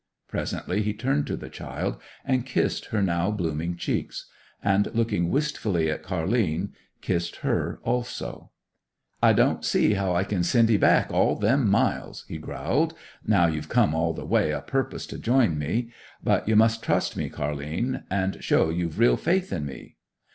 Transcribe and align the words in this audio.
Presently 0.27 0.81
he 0.81 0.93
turned 0.95 1.27
to 1.27 1.35
the 1.37 1.47
child 1.47 1.97
and 2.25 2.43
kissed 2.43 2.85
her 2.85 3.03
now 3.03 3.29
blooming 3.29 3.77
cheeks; 3.77 4.27
and, 4.63 4.87
looking 4.95 5.29
wistfully 5.29 5.91
at 5.91 6.01
Car'line, 6.01 6.73
kissed 7.01 7.35
her 7.45 7.79
also. 7.83 8.49
'I 9.21 9.33
don't 9.33 9.63
see 9.63 9.93
how 9.93 10.15
I 10.15 10.23
can 10.23 10.41
send 10.43 10.71
'ee 10.71 10.77
back 10.77 11.11
all 11.11 11.35
them 11.35 11.69
miles,' 11.69 12.25
he 12.27 12.39
growled, 12.39 12.95
'now 13.27 13.45
you've 13.45 13.69
come 13.69 13.93
all 13.93 14.13
the 14.13 14.25
way 14.25 14.51
o' 14.55 14.61
purpose 14.61 15.05
to 15.05 15.19
join 15.19 15.59
me. 15.59 15.91
But 16.23 16.47
you 16.47 16.55
must 16.55 16.81
trust 16.81 17.15
me, 17.15 17.29
Car'line, 17.29 18.01
and 18.09 18.43
show 18.43 18.71
you've 18.71 18.97
real 18.97 19.17
faith 19.17 19.53
in 19.53 19.67
me. 19.67 19.97